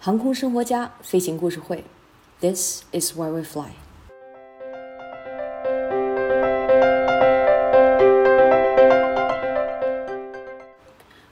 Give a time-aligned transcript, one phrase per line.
[0.00, 1.82] 航空生活家飞行故事会
[2.40, 3.66] ，This is why we fly。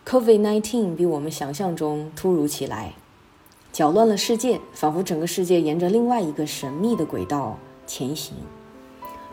[0.04, 2.94] COVID-19 比我们想象中突如其来，
[3.72, 7.56] 搅乱了世界，仿佛整个世界沿着另外一个神秘的轨道
[7.86, 8.34] 前行。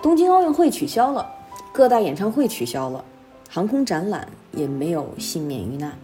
[0.04, 1.28] 东京奥运会取消了，
[1.72, 3.04] 各大演唱会取消了，
[3.50, 5.98] 航空展览也没有幸免于难。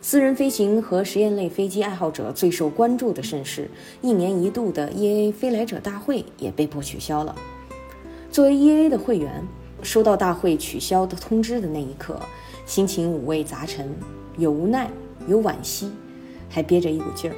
[0.00, 3.68] 私人飞行和实验类飞机爱好者最受关注的盛事，
[4.00, 7.34] 一年一度的 EAA 飞来者大会也被迫取消了。
[8.30, 9.44] 作为 EAA 的会员，
[9.82, 12.18] 收到大会取消的通知的那一刻，
[12.64, 13.92] 心情五味杂陈，
[14.36, 14.88] 有无奈，
[15.26, 15.90] 有惋惜，
[16.48, 17.36] 还憋着一股劲儿。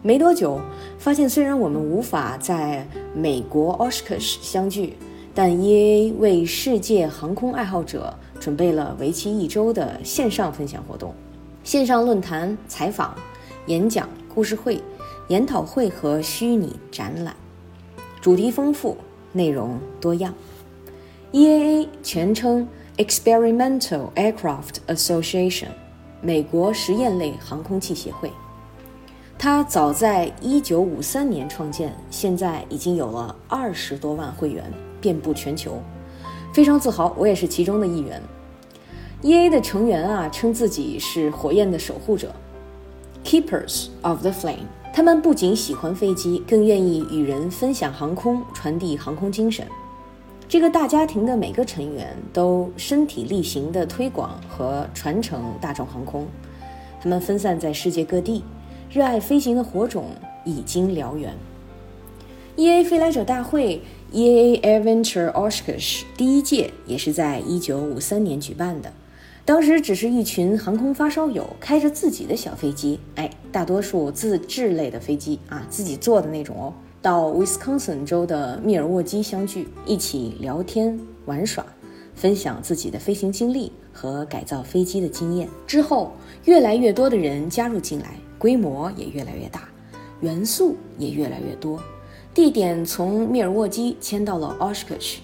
[0.00, 0.60] 没多久，
[0.96, 4.94] 发现虽然我们无法在美国 Oshkosh 相聚，
[5.34, 11.12] 但 EAA 为世界航空爱好者准备了为期一周的线上分享活动。
[11.64, 13.14] 线上论坛、采访、
[13.66, 14.82] 演讲、故事会、
[15.28, 17.34] 研讨会和虚拟展览，
[18.20, 18.98] 主题丰富，
[19.32, 20.34] 内容多样。
[21.32, 25.68] EAA 全称 Experimental Aircraft Association，
[26.20, 28.30] 美国实验类航空器协会。
[29.38, 35.82] 它早在1953年创建，现在已经有了二十多万会员，遍布全球，
[36.52, 38.22] 非常自豪，我也是其中的一员。
[39.24, 39.48] E.A.
[39.48, 42.34] 的成员啊，称自己是火焰的守护者
[43.24, 44.66] ，Keepers of the Flame。
[44.92, 49.66] 他们不仅喜欢飞机，更愿意与人分享航空，传递航空精神。
[50.46, 56.26] 这个大家庭的每个成员都身体力行地推广和传承大众航空。
[57.00, 58.44] 他们分散在世界各地，
[58.90, 60.08] 热爱飞行的火种
[60.44, 61.32] 已经燎原。
[62.56, 62.84] E.A.
[62.84, 63.80] 飞来者大会
[64.12, 64.60] （E.A.
[64.60, 68.92] Adventure Oshkosh） 第一届也是在1953年举办的。
[69.46, 81.62] 当时只是一群航空发烧友，开着自己的小飞机，哎，大多数自制类的飞机啊，自己做的那种哦，到 Wisconsin 州的密尔沃基相聚，一起聊天玩耍，
[82.14, 85.46] 分享自己的飞行经历和改造飞机的经验。
[85.66, 86.12] 之后，
[86.46, 89.68] 越来越多的人加入进来，规模也越来越大，
[90.22, 91.78] 元素也越来越多，
[92.32, 95.16] 地点从密尔沃基迁到了 Oshkosh，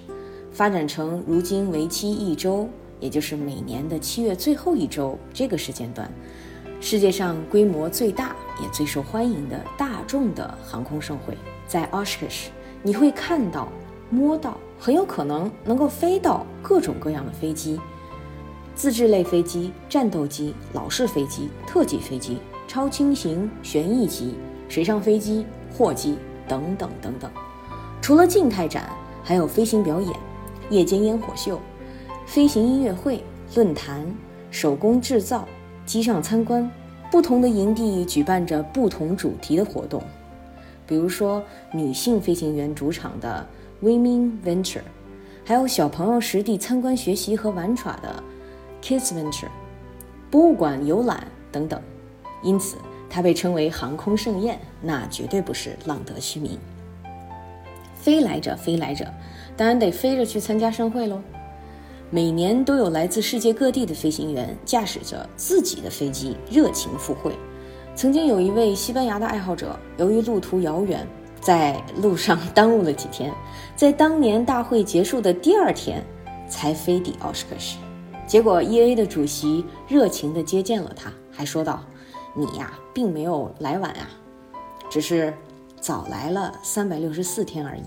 [0.53, 2.69] 发展成如今为期一周。
[3.00, 6.11] 也就是每年的七月最后一周这个时间段，
[6.81, 12.49] 世界上规模最大也最受欢迎的大众的航空盛会，在 Oshkosh，
[12.83, 13.69] 你会看到、
[14.10, 17.81] 摸到，很有可能能够飞到各种各样的飞机，
[18.75, 24.34] 自制类飞机、战斗机、老式飞机、特技飞机、超轻型旋翼机、
[24.69, 26.16] 水上飞机、货机
[26.47, 27.31] 等等等等。
[28.03, 28.91] 除了静态展，
[29.22, 30.12] 还有飞行表演、
[30.71, 31.60] 夜间烟火秀。
[32.30, 33.20] 飞行音乐会、
[33.56, 34.06] 论坛、
[34.52, 35.48] 手工制造、
[35.84, 36.70] 机上参观，
[37.10, 40.00] 不同的营地举办着不同主题的活动，
[40.86, 41.42] 比如说
[41.72, 43.44] 女性飞行员主场的
[43.82, 44.82] Women Venture，
[45.44, 48.22] 还有小朋友实地参观学习和玩耍的
[48.80, 49.48] Kids Venture，
[50.30, 51.82] 博物馆游览等等。
[52.44, 52.76] 因此，
[53.10, 56.56] 它被称为航空盛宴，那绝对不是浪得虚名。
[57.97, 59.04] 飞来者，飞来者，
[59.56, 61.20] 当然得飞着去参加盛会喽。
[62.12, 67.32] 每年都有来自世界各地的飞行员驾驶着自己的飞机热情赴会。
[67.94, 71.06] 曾经有一位西班牙的爱好者，由于路途遥远，
[71.41, 73.32] 在路上耽误了几天，
[73.76, 76.04] 在当年大会结束的第二天
[76.48, 77.78] 才飞抵奥什克什。
[78.27, 78.97] 结果 E.A.
[78.97, 81.84] 的主席热情地接见了他，还说道
[82.34, 84.09] ：“你呀，并没有来晚啊，
[84.88, 85.32] 只是
[85.81, 87.84] 早来了三百六十四天而已。”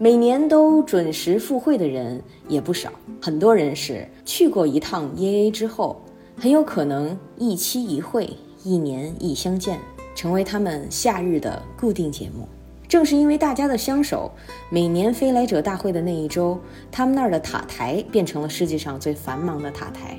[0.00, 6.00] 每年都准时赴会的人也不少，很多人是去过一趟 EAA 之后，
[6.36, 8.30] 很有可能一期一会，
[8.62, 9.76] 一年一相见，
[10.14, 12.46] 成为他们夏日的固定节目。
[12.86, 14.30] 正是因为大家的相守，
[14.70, 16.56] 每年飞来者大会的那一周，
[16.92, 20.16] 他们那儿的塔台变成了世界上最繁忙的塔台，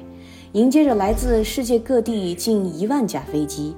[0.51, 3.73] 迎接着来自世界各地近一万架飞机。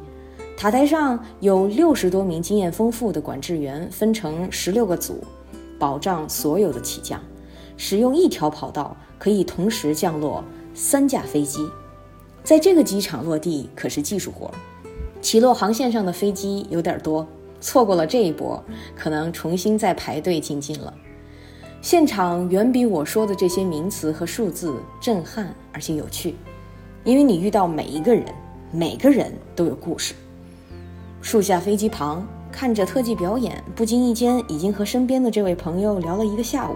[0.57, 5.23] 塔台上有六十多名经验丰富的管制员，分成十六个组。
[5.81, 7.19] 保障所有的起降，
[7.75, 10.43] 使用一条跑道可以同时降落
[10.75, 11.67] 三架飞机，
[12.43, 14.51] 在这个机场落地可是技术活。
[15.21, 17.25] 起落航线上的飞机有点多，
[17.59, 18.63] 错过了这一波，
[18.95, 20.93] 可能重新再排队进进了。
[21.81, 26.35] 现场远比我说的这些名词和数字震撼而且有趣，
[27.03, 28.25] 因为你遇到每一个人，
[28.71, 30.13] 每个人都有故事。
[31.23, 32.23] 树下飞机旁。
[32.51, 36.75] 看着特技表演，不经意间已经和身边的这位朋友聊了一个下午，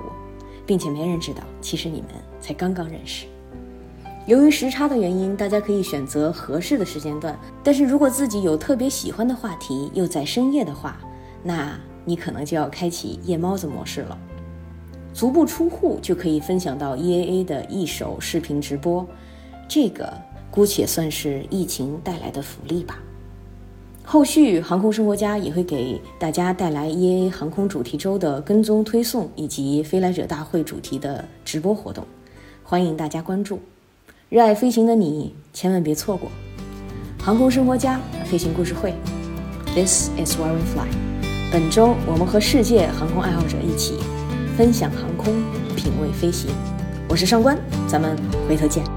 [0.66, 3.26] 并且没人知道，其实你们才刚刚认识。
[4.26, 7.38] 由于时差的原因，大家可以选择合适的时间段。
[7.64, 10.98] 但是如果自己有特别喜欢的话题，又在深夜的话，
[11.44, 14.18] 那你可能就要开启夜猫子模式了。
[15.14, 19.06] 足不出户就可以分享到 EAA 的一首视频直播，
[19.68, 20.12] 这个
[20.50, 22.98] 姑且算是疫情带来的福利吧。
[24.08, 32.06] 后续航空生活家也会给大家带来 EAA 航空主题周的跟踪推送以及飞来者大会主题的直播活动，
[32.64, 33.60] 欢迎大家关注。
[34.30, 36.30] 热爱飞行的你，千万别错过
[37.20, 38.94] 航空生活家飞行故事会。
[39.74, 40.88] This is where we fly。
[41.52, 43.96] 本周我们和世界航空爱好者一起
[44.56, 45.34] 分享航空，
[45.76, 46.52] 品味飞行。
[47.10, 47.58] 我是上官，
[47.88, 48.16] 咱们
[48.48, 48.95] 回头见。